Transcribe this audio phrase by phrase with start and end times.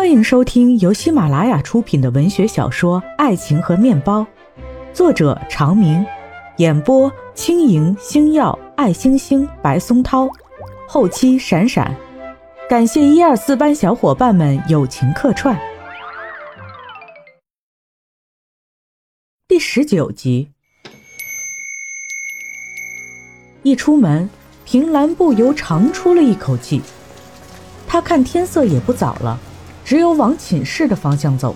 [0.00, 4.22] 欢迎收听由喜马拉雅出品的文学小说《爱情和面包》，
[4.94, 6.02] 作者长明，
[6.56, 10.26] 演播轻盈、星耀、爱星星、白松涛，
[10.88, 11.94] 后期闪闪。
[12.66, 15.54] 感谢一二四班小伙伴们友情客串。
[19.46, 20.50] 第十九集，
[23.62, 24.30] 一出门，
[24.64, 26.80] 平兰不由长出了一口气。
[27.86, 29.38] 他看天色也不早了。
[29.90, 31.52] 只有往寝室的方向走。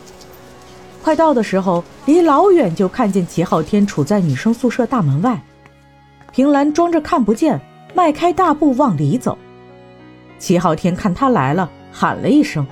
[1.04, 5.40] 快到的时候，离老远就看见齐昊天处在女生宿舍大门外。
[6.32, 7.60] 平兰装着看不见，
[7.94, 9.38] 迈开大步往里走。
[10.36, 12.66] 齐昊天看他来了，喊了一声：“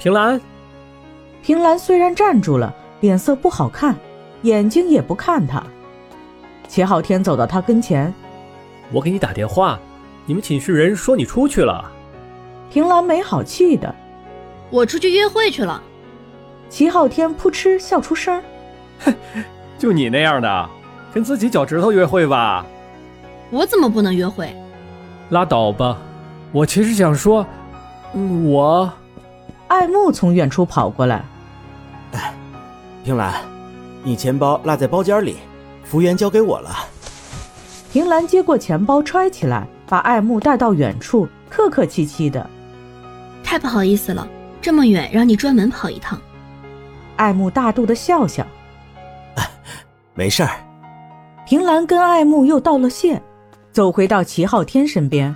[0.00, 0.40] 平兰。”
[1.44, 3.94] 平兰虽然站住了，脸色不好看，
[4.40, 5.62] 眼睛也不看他。
[6.66, 8.10] 齐昊天走到他跟前
[8.90, 9.78] ：“我给你打电话，
[10.24, 11.92] 你们寝室人说你出去了。”
[12.72, 13.94] 平兰没好气的。
[14.70, 15.82] 我出去约会去了，
[16.68, 18.42] 齐昊天扑哧笑出声
[19.00, 19.14] 哼，
[19.78, 20.70] 就你那样的，
[21.12, 22.64] 跟自己脚趾头约会吧？
[23.50, 24.54] 我怎么不能约会？
[25.30, 25.96] 拉倒吧，
[26.52, 27.46] 我其实想说，
[28.44, 28.90] 我……
[29.68, 31.22] 爱慕从远处跑过来，
[32.12, 32.34] 哎，
[33.04, 33.34] 平兰，
[34.02, 35.36] 你钱包落在包间里，
[35.84, 36.70] 服务员交给我了。
[37.92, 42.48] 平兰接过钱包揣起来，把爱慕带到远处，客客气气的，
[43.44, 44.26] 太不好意思了。
[44.60, 46.20] 这么远，让你专门跑一趟。
[47.16, 48.46] 爱慕大度的笑笑，
[50.14, 50.50] 没事儿。
[51.46, 53.20] 平兰跟爱慕又道了谢，
[53.72, 55.34] 走回到齐昊天身边。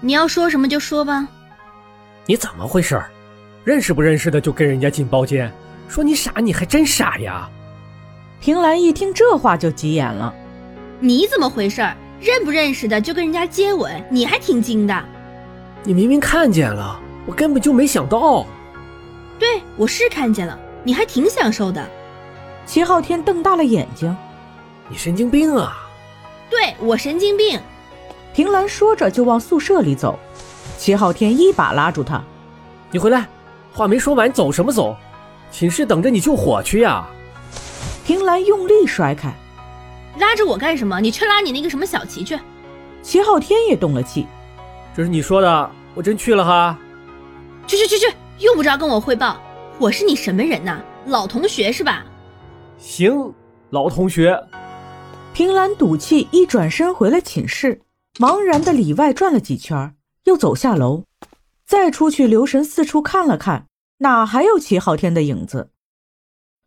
[0.00, 1.28] 你要说什么就说吧。
[2.26, 3.02] 你怎么回事？
[3.64, 5.52] 认识不认识的就跟人家进包间？
[5.88, 7.48] 说你傻，你还真傻呀！
[8.40, 10.32] 平兰一听这话就急眼了。
[11.00, 11.82] 你怎么回事？
[12.20, 14.02] 认不认识的就跟人家接吻？
[14.10, 15.04] 你还挺精的。
[15.84, 17.00] 你明明看见了。
[17.28, 18.46] 我根本就没想到，
[19.38, 21.86] 对我是看见了，你还挺享受的。
[22.64, 24.16] 齐昊天瞪大了眼睛，
[24.88, 25.76] 你神经病啊！
[26.48, 27.60] 对我神经病。
[28.32, 30.18] 平兰说着就往宿舍里走，
[30.78, 32.22] 齐昊天一把拉住他
[32.90, 33.28] ：“你回来，
[33.74, 34.96] 话没说完，走什么走？
[35.50, 37.06] 寝室等着你救火去呀！”
[38.06, 39.30] 平兰用力甩开，
[40.18, 40.98] 拉着我干什么？
[40.98, 42.38] 你去拉你那个什么小齐去。
[43.02, 44.26] 齐昊天也动了气，
[44.96, 46.78] 这是你说的，我真去了哈。
[47.68, 48.06] 去去去去，
[48.38, 49.38] 用不着跟我汇报。
[49.78, 50.80] 我是你什么人呐？
[51.06, 52.02] 老同学是吧？
[52.78, 53.34] 行，
[53.68, 54.42] 老同学。
[55.34, 57.82] 平兰赌气一转身回了寝室，
[58.18, 61.04] 茫然的里外转了几圈，又走下楼，
[61.66, 63.66] 再出去留神四处看了看，
[63.98, 65.68] 哪还有齐昊天的影子？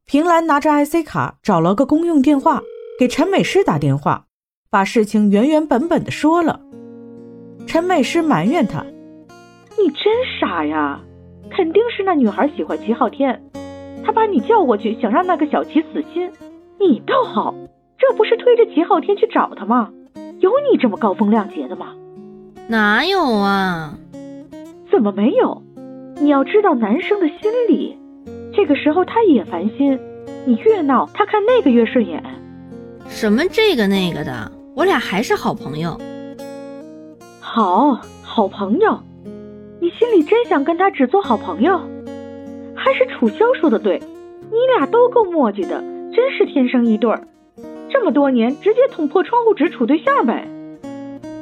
[0.06, 2.62] 平兰拿着 IC 卡找了个公用电话，
[3.00, 4.28] 给陈美诗打电话，
[4.70, 6.62] 把事情原原本本的说了。
[7.66, 8.86] 陈美诗埋怨他。
[9.78, 11.00] 你真傻呀！
[11.50, 13.42] 肯定是那女孩喜欢齐昊天，
[14.06, 16.32] 她把你叫过去，想让那个小齐死心。
[16.80, 17.54] 你倒好，
[17.98, 19.90] 这不是推着齐昊天去找他吗？
[20.40, 21.94] 有你这么高风亮节的吗？
[22.68, 23.98] 哪有啊？
[24.92, 25.62] 怎么没有？
[26.22, 27.98] 你要知道男生的心理，
[28.54, 30.00] 这个时候他也烦心，
[30.46, 32.24] 你越闹，他看那个越顺眼。
[33.08, 36.00] 什么这个那个的，我俩还是好朋友。
[37.40, 38.98] 好，好朋友。
[39.92, 41.78] 你心里真想跟他只做好朋友？
[42.76, 44.00] 还是楚萧说的对，
[44.50, 45.82] 你俩都够墨迹的，
[46.14, 47.22] 真是天生一对儿。
[47.90, 50.48] 这么多年，直接捅破窗户纸处对象呗。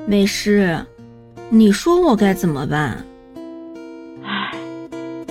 [0.08, 0.80] 美诗，
[1.50, 3.06] 你说我该怎么办？
[4.24, 4.52] 唉，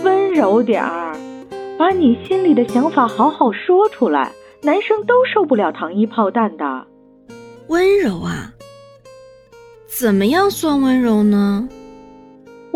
[0.04, 1.16] 温柔点儿，
[1.76, 4.30] 把你心里的想法好好说出来。
[4.62, 6.86] 男生都受不了糖衣炮弹的。
[7.68, 8.52] 温柔啊？
[9.86, 11.68] 怎么样算温柔呢？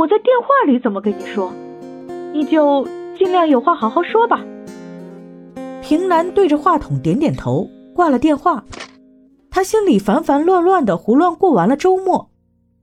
[0.03, 1.53] 我在电话里怎么跟你说？
[2.33, 2.85] 你就
[3.17, 4.45] 尽量有话好好说吧。
[5.81, 8.65] 平南对着话筒点点头，挂了电话。
[9.49, 12.33] 他心里烦烦乱乱的，胡乱过完了周末。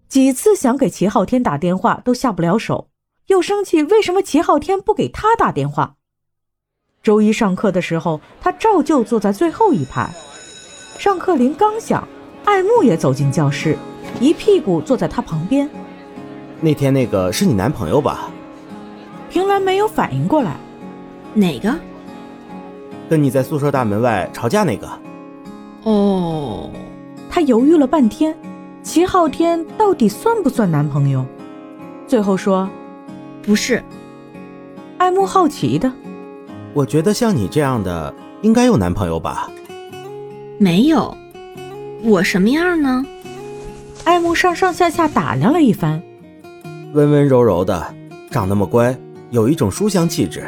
[0.08, 2.88] 几次想给齐昊天打电话都下不了手，
[3.28, 5.96] 又生气为什么齐昊天不给他打电话。
[7.04, 10.10] 周一上课的时候，他照旧坐在最后一排。
[10.98, 12.08] 上课铃刚响，
[12.46, 13.78] 爱慕也走进教室，
[14.22, 15.70] 一屁股坐在他旁边。
[16.62, 18.30] 那天那个是你男朋友吧？
[19.30, 20.56] 平兰没有反应过来，
[21.34, 21.74] 哪个？
[23.10, 24.90] 跟你在宿舍大门外吵架那个。
[25.84, 26.70] 哦，
[27.30, 28.36] 她犹豫了半天，
[28.84, 31.26] 齐昊天到底算不算男朋友？
[32.08, 32.70] 最后说，
[33.42, 33.84] 不是。
[34.98, 35.92] 爱慕好奇的，
[36.74, 39.50] 我觉得像你这样的应该有男朋友吧？
[40.58, 41.16] 没有，
[42.04, 43.06] 我什么样呢？
[44.04, 46.02] 爱慕上上下下打量了一番。
[46.92, 47.94] 温温柔柔的，
[48.32, 48.98] 长那么乖，
[49.30, 50.44] 有一种书香气质。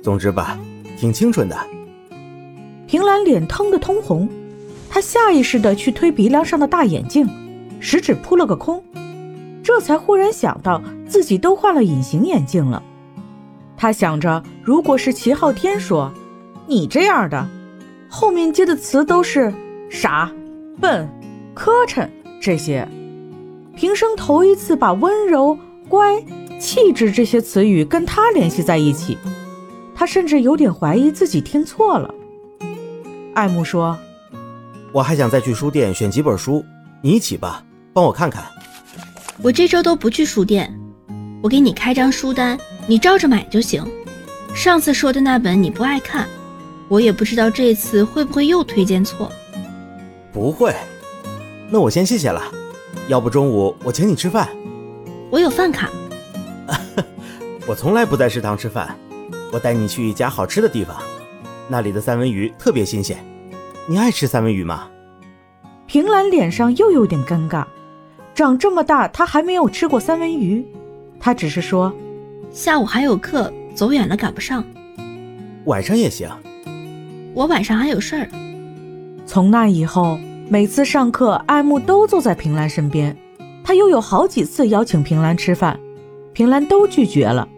[0.00, 0.56] 总之吧，
[0.96, 1.56] 挺清纯的。
[2.86, 4.28] 平兰脸腾的通红，
[4.88, 7.28] 她下意识的去推鼻梁上的大眼镜，
[7.80, 8.80] 食指扑了个空，
[9.60, 12.80] 这才忽然想到自己都换了隐形眼镜了。
[13.76, 16.12] 他想着，如果是齐昊天说
[16.66, 17.44] 你这样的，
[18.08, 19.52] 后面接的词都是
[19.90, 20.30] 傻、
[20.80, 21.08] 笨、
[21.54, 22.08] 磕碜
[22.40, 22.86] 这些。
[23.76, 25.56] 平生头一次把温柔、
[25.86, 26.20] 乖、
[26.58, 29.18] 气质这些词语跟他联系在一起。
[29.94, 32.12] 他甚至有点怀疑自己听错了。
[33.34, 33.96] 爱慕说
[34.92, 36.64] ：“我还想再去书店选几本书，
[37.02, 37.62] 你一起吧，
[37.92, 38.46] 帮我看看。”
[39.42, 40.74] 我这周都不去书店，
[41.42, 43.86] 我给你开张书单，你照着买就行。
[44.54, 46.26] 上次说的那本你不爱看，
[46.88, 49.30] 我也不知道这次会不会又推荐错。
[50.32, 50.74] 不会，
[51.68, 52.42] 那我先谢谢了。
[53.08, 54.48] 要不中午我请你吃饭？
[55.30, 55.88] 我有饭卡。
[57.66, 58.96] 我从来不在食堂吃饭。
[59.52, 60.96] 我带你去一家好吃的地方，
[61.68, 63.16] 那里的三文鱼特别新鲜。
[63.88, 64.88] 你爱吃三文鱼吗？
[65.86, 67.64] 平兰脸上又有点尴尬，
[68.34, 70.66] 长这么大她还没有吃过三文鱼。
[71.20, 71.94] 她只是说
[72.50, 74.64] ：“下午还有课，走远了赶不上。
[75.66, 76.28] 晚上也行。
[77.34, 78.28] 我晚上还有事儿。”
[79.24, 80.18] 从那以后，
[80.48, 83.16] 每次上课，爱慕都坐在平兰身边。
[83.64, 85.78] 他又有好几次邀请平兰吃饭，
[86.32, 87.48] 平兰都拒绝了。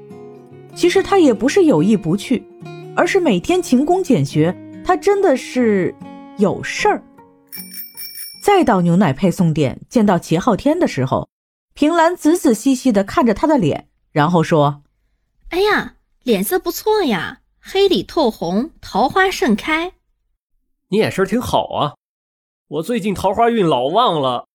[0.75, 2.43] 其实他也不是有意不去，
[2.97, 5.95] 而是每天勤工俭学，他真的是
[6.39, 7.03] 有事儿。
[8.43, 11.29] 再到牛奶配送店见到齐昊天的时候，
[11.75, 14.81] 平兰仔仔细细地看着他的脸，然后说
[15.51, 19.93] ：“哎呀，脸色不错呀，黑里透红，桃花盛开。
[20.89, 21.95] 你眼神挺好啊，
[22.69, 24.47] 我最近桃花运老旺了。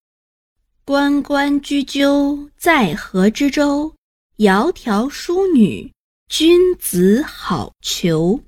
[0.85, 3.95] 关关雎鸠，在河之洲，
[4.37, 5.91] 窈窕淑女。”
[6.29, 8.41] 君子好逑，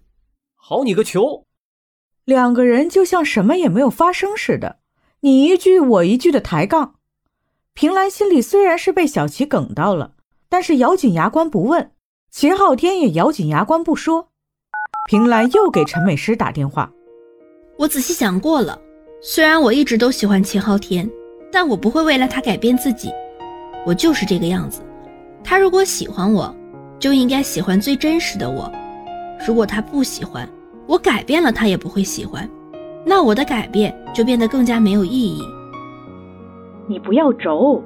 [0.56, 1.46] 好你个球！
[2.26, 4.78] 两个人就像什么也没有发生似的，
[5.22, 6.96] 你一句我一句的抬杠。
[7.74, 10.14] 平兰心里虽然是被小琪梗到了，
[10.48, 11.92] 但是咬紧牙关不问。
[12.30, 14.30] 秦昊天也咬紧牙关不说。
[15.10, 16.92] 平兰又给陈美诗打电话，
[17.78, 18.80] 我仔细想过了，
[19.28, 21.10] 虽然我一直都喜欢秦昊天，
[21.52, 23.10] 但我不会为了他改变自己，
[23.84, 24.84] 我就是这个样子。
[25.44, 26.56] 他如果喜欢我。
[26.98, 28.72] 就应该喜欢最真实的我。
[29.46, 30.48] 如果他不喜欢
[30.88, 32.50] 我，改变了他也不会喜欢，
[33.04, 35.42] 那我的改变就变得更加没有意义。
[36.88, 37.84] 你不要轴，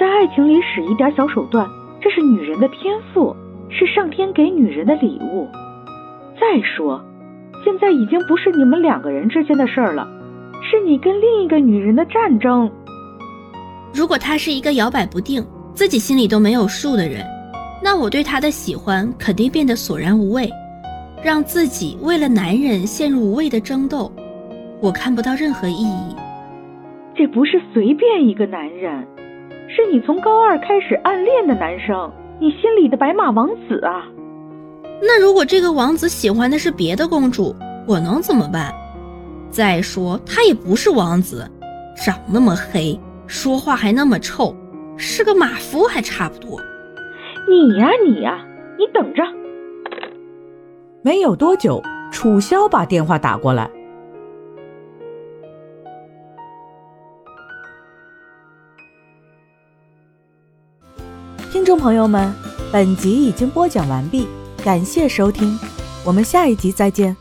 [0.00, 1.68] 在爱情里使一点小手段，
[2.00, 3.34] 这是女人的天赋，
[3.70, 5.46] 是上天给女人的礼物。
[6.34, 7.00] 再说，
[7.64, 10.08] 现在已经不是你们两个人之间的事儿了，
[10.62, 12.70] 是你跟另一个女人的战争。
[13.92, 15.44] 如果他是一个摇摆不定、
[15.74, 17.26] 自己心里都没有数的人。
[17.84, 20.48] 那我对他的喜欢肯定变得索然无味，
[21.20, 24.10] 让自己为了男人陷入无谓的争斗，
[24.80, 26.14] 我看不到任何意义。
[27.16, 29.04] 这不是随便一个男人，
[29.68, 32.08] 是你从高二开始暗恋的男生，
[32.40, 34.06] 你心里的白马王子啊！
[35.00, 37.52] 那如果这个王子喜欢的是别的公主，
[37.84, 38.72] 我能怎么办？
[39.52, 41.46] 再说他也不是王子，
[41.94, 44.56] 长那么黑，说话还那么臭，
[44.96, 46.58] 是个马夫还差不多。
[47.46, 48.42] 你呀，你呀，
[48.78, 49.22] 你等着！
[51.02, 53.70] 没有多久，楚萧把电话打过来。
[61.50, 62.32] 听众朋友们，
[62.72, 64.26] 本集已经播讲完毕，
[64.64, 65.58] 感谢收听，
[66.06, 67.14] 我们下一集再见。